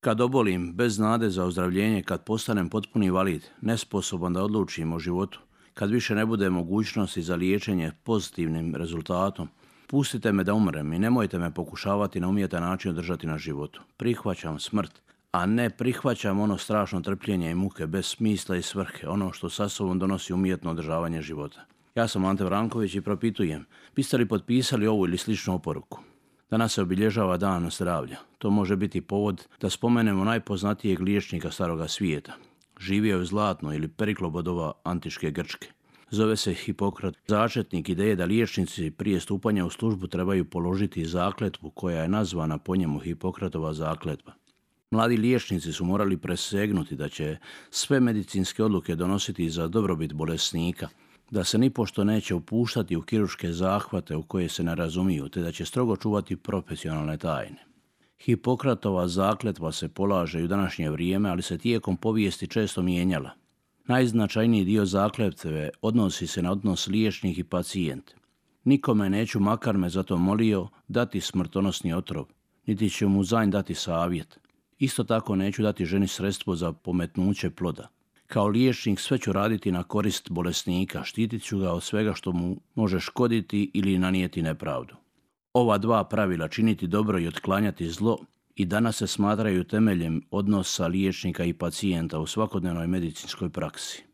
Kad 0.00 0.20
obolim, 0.20 0.72
bez 0.72 0.98
nade 0.98 1.30
za 1.30 1.44
ozdravljenje, 1.44 2.02
kad 2.02 2.24
postanem 2.24 2.68
potpuni 2.68 3.10
valid, 3.10 3.42
nesposoban 3.60 4.32
da 4.32 4.42
odlučim 4.42 4.92
o 4.92 4.98
životu, 4.98 5.40
kad 5.74 5.90
više 5.90 6.14
ne 6.14 6.26
bude 6.26 6.50
mogućnosti 6.50 7.22
za 7.22 7.36
liječenje 7.36 7.92
pozitivnim 8.04 8.74
rezultatom, 8.74 9.48
pustite 9.86 10.32
me 10.32 10.44
da 10.44 10.54
umrem 10.54 10.92
i 10.92 10.98
nemojte 10.98 11.38
me 11.38 11.54
pokušavati 11.54 12.20
na 12.20 12.28
umjetan 12.28 12.62
način 12.62 12.90
održati 12.90 13.26
na 13.26 13.38
životu. 13.38 13.82
Prihvaćam 13.96 14.58
smrt, 14.58 15.02
a 15.32 15.46
ne 15.46 15.70
prihvaćam 15.70 16.40
ono 16.40 16.58
strašno 16.58 17.00
trpljenje 17.00 17.50
i 17.50 17.54
muke 17.54 17.86
bez 17.86 18.06
smisla 18.06 18.56
i 18.56 18.62
svrhe, 18.62 19.08
ono 19.08 19.32
što 19.32 19.50
sa 19.50 19.68
sobom 19.68 19.98
donosi 19.98 20.32
umjetno 20.32 20.70
održavanje 20.70 21.22
života. 21.22 21.64
Ja 21.94 22.08
sam 22.08 22.24
Ante 22.24 22.44
Vranković 22.44 22.94
i 22.94 23.00
propitujem, 23.00 23.64
biste 23.96 24.16
li 24.16 24.28
potpisali 24.28 24.86
ovu 24.86 25.04
ili 25.06 25.18
sličnu 25.18 25.54
oporuku? 25.54 26.09
Danas 26.50 26.72
se 26.72 26.82
obilježava 26.82 27.36
dan 27.36 27.70
zdravlja. 27.70 28.16
To 28.38 28.50
može 28.50 28.76
biti 28.76 29.00
povod 29.00 29.48
da 29.60 29.70
spomenemo 29.70 30.24
najpoznatijeg 30.24 31.00
liječnika 31.00 31.50
staroga 31.50 31.88
svijeta. 31.88 32.32
Živio 32.80 33.16
je 33.16 33.22
u 33.22 33.24
Zlatnoj 33.24 33.76
ili 33.76 33.88
Periklobodova 33.88 34.72
antičke 34.84 35.30
Grčke. 35.30 35.68
Zove 36.10 36.36
se 36.36 36.54
Hipokrat, 36.54 37.14
začetnik 37.26 37.88
ideje 37.88 38.16
da 38.16 38.24
liječnici 38.24 38.90
prije 38.90 39.20
stupanja 39.20 39.66
u 39.66 39.70
službu 39.70 40.06
trebaju 40.06 40.44
položiti 40.44 41.04
zakletvu 41.04 41.70
koja 41.70 42.02
je 42.02 42.08
nazvana 42.08 42.58
po 42.58 42.76
njemu 42.76 42.98
Hipokratova 42.98 43.74
zakletva. 43.74 44.32
Mladi 44.90 45.16
liječnici 45.16 45.72
su 45.72 45.84
morali 45.84 46.16
presegnuti 46.16 46.96
da 46.96 47.08
će 47.08 47.36
sve 47.70 48.00
medicinske 48.00 48.64
odluke 48.64 48.94
donositi 48.94 49.50
za 49.50 49.68
dobrobit 49.68 50.12
bolesnika– 50.12 50.88
da 51.30 51.44
se 51.44 51.58
nipošto 51.58 52.04
neće 52.04 52.34
upuštati 52.34 52.96
u 52.96 53.02
kiruške 53.02 53.52
zahvate 53.52 54.16
u 54.16 54.22
koje 54.22 54.48
se 54.48 54.62
ne 54.62 54.74
razumiju, 54.74 55.28
te 55.28 55.40
da 55.40 55.52
će 55.52 55.64
strogo 55.64 55.96
čuvati 55.96 56.36
profesionalne 56.36 57.18
tajne. 57.18 57.64
Hipokratova 58.20 59.08
zakletva 59.08 59.72
se 59.72 59.88
polaže 59.88 60.42
u 60.42 60.46
današnje 60.46 60.90
vrijeme, 60.90 61.30
ali 61.30 61.42
se 61.42 61.58
tijekom 61.58 61.96
povijesti 61.96 62.46
često 62.46 62.82
mijenjala. 62.82 63.30
Najznačajniji 63.86 64.64
dio 64.64 64.84
zakletve 64.86 65.70
odnosi 65.82 66.26
se 66.26 66.42
na 66.42 66.52
odnos 66.52 66.86
liječnik 66.86 67.38
i 67.38 67.44
pacijent. 67.44 68.10
Nikome 68.64 69.10
neću, 69.10 69.40
makar 69.40 69.78
me 69.78 69.88
zato 69.88 70.16
molio, 70.16 70.68
dati 70.88 71.20
smrtonosni 71.20 71.92
otrov, 71.92 72.24
niti 72.66 72.90
ću 72.90 73.08
mu 73.08 73.24
zanj 73.24 73.50
dati 73.50 73.74
savjet. 73.74 74.38
Isto 74.78 75.04
tako 75.04 75.36
neću 75.36 75.62
dati 75.62 75.84
ženi 75.84 76.06
sredstvo 76.06 76.56
za 76.56 76.72
pometnuće 76.72 77.50
ploda. 77.50 77.88
Kao 78.30 78.46
liječnik 78.46 79.00
sve 79.00 79.18
ću 79.18 79.32
raditi 79.32 79.72
na 79.72 79.82
korist 79.82 80.30
bolesnika, 80.30 81.04
štitit 81.04 81.42
ću 81.42 81.58
ga 81.58 81.72
od 81.72 81.82
svega 81.82 82.14
što 82.14 82.32
mu 82.32 82.56
može 82.74 83.00
škoditi 83.00 83.70
ili 83.74 83.98
nanijeti 83.98 84.42
nepravdu. 84.42 84.94
Ova 85.52 85.78
dva 85.78 86.04
pravila 86.04 86.48
činiti 86.48 86.86
dobro 86.86 87.18
i 87.18 87.26
otklanjati 87.26 87.88
zlo 87.88 88.18
i 88.54 88.64
danas 88.64 88.96
se 88.96 89.06
smatraju 89.06 89.64
temeljem 89.64 90.22
odnosa 90.30 90.86
liječnika 90.86 91.44
i 91.44 91.52
pacijenta 91.52 92.18
u 92.18 92.26
svakodnevnoj 92.26 92.86
medicinskoj 92.86 93.48
praksi. 93.48 94.04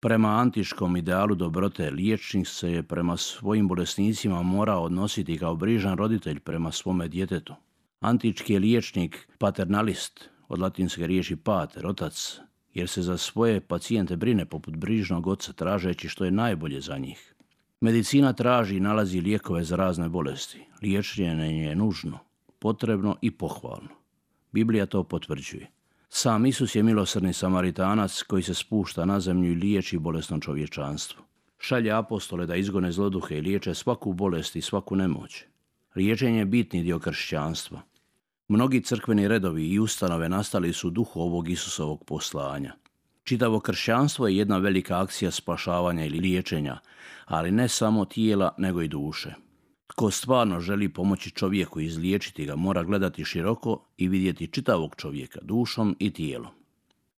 Prema 0.00 0.28
antičkom 0.28 0.96
idealu 0.96 1.34
dobrote, 1.34 1.90
liječnik 1.90 2.46
se 2.46 2.72
je 2.72 2.82
prema 2.82 3.16
svojim 3.16 3.68
bolesnicima 3.68 4.42
morao 4.42 4.82
odnositi 4.82 5.38
kao 5.38 5.56
brižan 5.56 5.98
roditelj 5.98 6.40
prema 6.40 6.72
svome 6.72 7.08
djetetu. 7.08 7.54
Antički 8.00 8.52
je 8.52 8.58
liječnik 8.58 9.28
paternalist, 9.38 10.30
od 10.48 10.60
latinske 10.60 11.06
riječi 11.06 11.36
pater, 11.36 11.86
otac, 11.86 12.40
jer 12.74 12.88
se 12.88 13.02
za 13.02 13.16
svoje 13.16 13.60
pacijente 13.60 14.16
brine 14.16 14.44
poput 14.44 14.76
brižnog 14.76 15.26
oca 15.26 15.52
tražeći 15.52 16.08
što 16.08 16.24
je 16.24 16.30
najbolje 16.30 16.80
za 16.80 16.98
njih. 16.98 17.34
Medicina 17.80 18.32
traži 18.32 18.76
i 18.76 18.80
nalazi 18.80 19.20
lijekove 19.20 19.64
za 19.64 19.76
razne 19.76 20.08
bolesti. 20.08 20.60
Liječenje 20.82 21.64
je 21.66 21.74
nužno, 21.74 22.18
potrebno 22.58 23.16
i 23.20 23.30
pohvalno. 23.30 23.88
Biblija 24.52 24.86
to 24.86 25.04
potvrđuje. 25.04 25.70
Sam 26.08 26.46
Isus 26.46 26.74
je 26.74 26.82
milosrni 26.82 27.32
samaritanac 27.32 28.22
koji 28.22 28.42
se 28.42 28.54
spušta 28.54 29.04
na 29.04 29.20
zemlju 29.20 29.52
i 29.52 29.54
liječi 29.54 29.98
bolesno 29.98 30.40
čovječanstvo. 30.40 31.24
Šalje 31.58 31.90
apostole 31.92 32.46
da 32.46 32.56
izgone 32.56 32.92
zloduhe 32.92 33.38
i 33.38 33.40
liječe 33.40 33.74
svaku 33.74 34.12
bolest 34.12 34.56
i 34.56 34.60
svaku 34.60 34.96
nemoć. 34.96 35.44
Liječenje 35.96 36.38
je 36.38 36.44
bitni 36.44 36.82
dio 36.82 36.98
kršćanstva. 36.98 37.82
Mnogi 38.54 38.80
crkveni 38.80 39.28
redovi 39.28 39.68
i 39.68 39.78
ustanove 39.78 40.28
nastali 40.28 40.72
su 40.72 40.90
duhu 40.90 41.20
ovog 41.20 41.48
Isusovog 41.48 42.04
poslanja. 42.04 42.72
Čitavo 43.24 43.60
kršćanstvo 43.60 44.28
je 44.28 44.36
jedna 44.36 44.58
velika 44.58 45.00
akcija 45.00 45.30
spašavanja 45.30 46.04
ili 46.04 46.18
liječenja, 46.18 46.78
ali 47.24 47.50
ne 47.50 47.68
samo 47.68 48.04
tijela, 48.04 48.54
nego 48.58 48.82
i 48.82 48.88
duše. 48.88 49.34
Tko 49.86 50.10
stvarno 50.10 50.60
želi 50.60 50.88
pomoći 50.88 51.30
čovjeku 51.30 51.80
i 51.80 51.84
izliječiti 51.84 52.44
ga, 52.44 52.56
mora 52.56 52.82
gledati 52.82 53.24
široko 53.24 53.84
i 53.96 54.08
vidjeti 54.08 54.46
čitavog 54.46 54.94
čovjeka, 54.96 55.40
dušom 55.42 55.96
i 55.98 56.10
tijelom. 56.10 56.52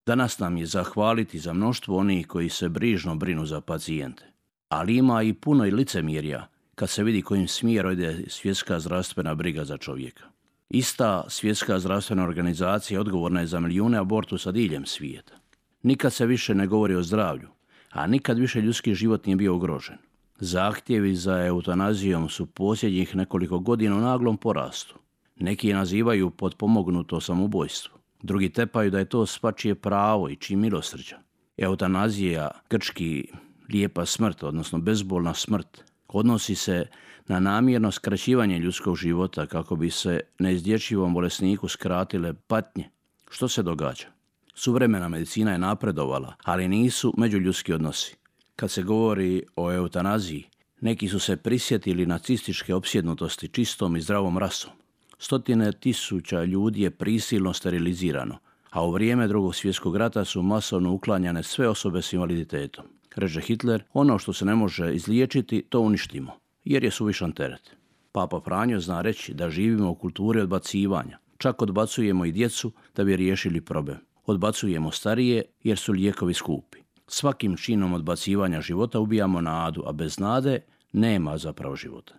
Danas 0.06 0.38
nam 0.38 0.56
je 0.56 0.66
zahvaliti 0.66 1.38
za 1.38 1.52
mnoštvo 1.52 1.96
onih 1.96 2.26
koji 2.26 2.48
se 2.48 2.68
brižno 2.68 3.14
brinu 3.14 3.46
za 3.46 3.60
pacijente. 3.60 4.24
Ali 4.68 4.96
ima 4.96 5.22
i 5.22 5.32
puno 5.32 5.66
i 5.66 5.70
licemjerja 5.70 6.48
kad 6.74 6.90
se 6.90 7.02
vidi 7.02 7.22
kojim 7.22 7.48
smjerom 7.48 7.92
ide 7.92 8.24
svjetska 8.28 8.80
zdravstvena 8.80 9.34
briga 9.34 9.64
za 9.64 9.76
čovjeka. 9.76 10.35
Ista 10.68 11.24
svjetska 11.28 11.78
zdravstvena 11.78 12.24
organizacija 12.24 13.00
odgovorna 13.00 13.40
je 13.40 13.46
za 13.46 13.60
milijune 13.60 13.98
abortusa 13.98 14.52
diljem 14.52 14.86
svijeta. 14.86 15.34
Nikad 15.82 16.12
se 16.12 16.26
više 16.26 16.54
ne 16.54 16.66
govori 16.66 16.94
o 16.94 17.02
zdravlju, 17.02 17.48
a 17.90 18.06
nikad 18.06 18.38
više 18.38 18.60
ljudski 18.60 18.94
život 18.94 19.26
nije 19.26 19.36
bio 19.36 19.54
ugrožen. 19.54 19.96
Zahtjevi 20.38 21.14
za 21.14 21.46
eutanazijom 21.46 22.28
su 22.28 22.46
posljednjih 22.46 23.16
nekoliko 23.16 23.58
godina 23.58 23.96
u 23.96 24.00
naglom 24.00 24.36
porastu. 24.36 24.94
Neki 25.36 25.68
je 25.68 25.74
nazivaju 25.74 26.30
potpomognuto 26.30 27.20
samobojstvo. 27.20 27.98
Drugi 28.22 28.48
tepaju 28.48 28.90
da 28.90 28.98
je 28.98 29.08
to 29.08 29.26
svačije 29.26 29.74
pravo 29.74 30.28
i 30.28 30.36
čiji 30.36 30.56
milosrđa. 30.56 31.16
Eutanazija, 31.56 32.50
grčki 32.70 33.28
lijepa 33.68 34.06
smrt, 34.06 34.42
odnosno 34.42 34.78
bezbolna 34.78 35.34
smrt, 35.34 35.84
odnosi 36.08 36.54
se 36.54 36.86
na 37.26 37.40
namjerno 37.40 37.90
skraćivanje 37.90 38.58
ljudskog 38.58 38.96
života 38.96 39.46
kako 39.46 39.76
bi 39.76 39.90
se 39.90 40.20
neizdječivom 40.38 41.14
bolesniku 41.14 41.68
skratile 41.68 42.34
patnje. 42.34 42.90
Što 43.30 43.48
se 43.48 43.62
događa? 43.62 44.06
Suvremena 44.54 45.08
medicina 45.08 45.52
je 45.52 45.58
napredovala, 45.58 46.34
ali 46.44 46.68
nisu 46.68 47.14
međuljudski 47.16 47.72
odnosi. 47.72 48.16
Kad 48.56 48.70
se 48.70 48.82
govori 48.82 49.42
o 49.56 49.72
eutanaziji, 49.72 50.44
neki 50.80 51.08
su 51.08 51.18
se 51.18 51.36
prisjetili 51.36 52.06
nacističke 52.06 52.74
opsjednutosti 52.74 53.48
čistom 53.48 53.96
i 53.96 54.00
zdravom 54.00 54.38
rasom. 54.38 54.70
Stotine 55.18 55.72
tisuća 55.72 56.44
ljudi 56.44 56.82
je 56.82 56.90
prisilno 56.90 57.52
sterilizirano, 57.52 58.38
a 58.70 58.84
u 58.84 58.90
vrijeme 58.90 59.28
drugog 59.28 59.54
svjetskog 59.54 59.96
rata 59.96 60.24
su 60.24 60.42
masovno 60.42 60.92
uklanjane 60.92 61.42
sve 61.42 61.68
osobe 61.68 62.02
s 62.02 62.12
invaliditetom. 62.12 62.84
Reže 63.16 63.40
Hitler, 63.40 63.82
ono 63.92 64.18
što 64.18 64.32
se 64.32 64.44
ne 64.44 64.54
može 64.54 64.94
izliječiti, 64.94 65.62
to 65.68 65.80
uništimo 65.80 66.32
jer 66.66 66.84
je 66.84 66.90
suvišan 66.90 67.32
teret. 67.32 67.76
Papa 68.12 68.40
Franjo 68.44 68.80
zna 68.80 69.00
reći 69.00 69.34
da 69.34 69.50
živimo 69.50 69.90
u 69.90 69.94
kulturi 69.94 70.40
odbacivanja. 70.40 71.18
Čak 71.38 71.62
odbacujemo 71.62 72.24
i 72.24 72.32
djecu 72.32 72.72
da 72.96 73.04
bi 73.04 73.16
riješili 73.16 73.60
problem. 73.60 73.98
Odbacujemo 74.26 74.90
starije 74.90 75.42
jer 75.62 75.78
su 75.78 75.92
lijekovi 75.92 76.34
skupi. 76.34 76.78
Svakim 77.06 77.56
činom 77.56 77.92
odbacivanja 77.92 78.60
života 78.60 79.00
ubijamo 79.00 79.40
nadu, 79.40 79.82
a 79.86 79.92
bez 79.92 80.18
nade 80.18 80.60
nema 80.92 81.38
zapravo 81.38 81.76
života. 81.76 82.14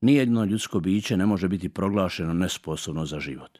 Nijedno 0.00 0.44
ljudsko 0.44 0.80
biće 0.80 1.16
ne 1.16 1.26
može 1.26 1.48
biti 1.48 1.68
proglašeno 1.68 2.32
nesposobno 2.32 3.06
za 3.06 3.20
život. 3.20 3.58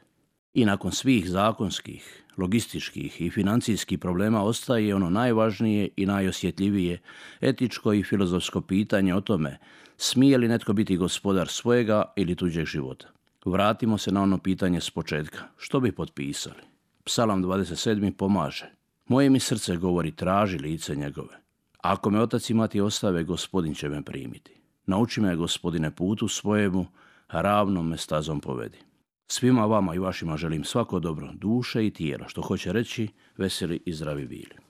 I 0.59 0.65
nakon 0.65 0.93
svih 0.93 1.31
zakonskih, 1.31 2.25
logističkih 2.37 3.21
i 3.21 3.31
financijskih 3.31 3.99
problema 3.99 4.43
ostaje 4.43 4.95
ono 4.95 5.11
najvažnije 5.11 5.89
i 5.97 6.07
najosjetljivije 6.07 6.99
etičko 7.41 7.93
i 7.93 8.03
filozofsko 8.03 8.61
pitanje 8.61 9.15
o 9.15 9.21
tome 9.21 9.59
smije 9.97 10.39
li 10.39 10.49
netko 10.49 10.73
biti 10.73 10.97
gospodar 10.97 11.49
svojega 11.49 12.03
ili 12.17 12.35
tuđeg 12.35 12.67
života. 12.67 13.07
Vratimo 13.45 13.99
se 13.99 14.13
na 14.13 14.23
ono 14.23 14.39
pitanje 14.39 14.81
s 14.81 14.91
početka. 14.91 15.39
Što 15.57 15.81
bi 15.81 15.93
potpisali? 15.93 16.63
Psalam 17.05 17.45
27. 17.45 18.13
pomaže. 18.13 18.67
Moje 19.07 19.31
mi 19.31 19.41
srce 19.41 19.77
govori 19.77 20.11
traži 20.11 20.59
lice 20.59 20.97
njegove. 20.97 21.39
Ako 21.81 22.11
me 22.11 22.21
otac 22.21 22.51
i 22.51 22.55
mati 22.55 22.81
ostave, 22.81 23.25
gospodin 23.25 23.75
će 23.75 23.89
me 23.89 24.03
primiti. 24.03 24.53
Nauči 24.87 25.21
me, 25.21 25.37
gospodine, 25.37 25.91
putu 25.91 26.29
svojemu, 26.29 26.87
ravnom 27.29 27.89
me 27.89 27.97
stazom 27.97 28.41
povedi. 28.41 28.88
Svima 29.31 29.67
vama 29.67 29.95
i 29.95 29.99
vašima 29.99 30.37
želim 30.37 30.65
svako 30.65 31.01
dobro, 31.01 31.31
duše 31.33 31.87
i 31.87 31.91
tijela, 31.91 32.29
što 32.29 32.43
hoće 32.43 32.73
reći 32.73 33.09
veseli 33.37 33.81
i 33.85 33.93
zdravi 33.93 34.27
bili. 34.27 34.68